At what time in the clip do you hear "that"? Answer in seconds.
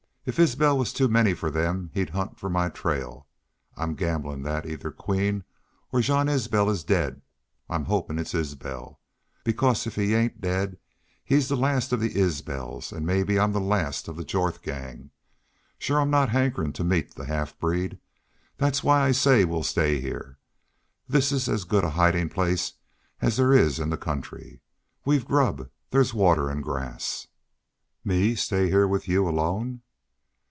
4.43-4.67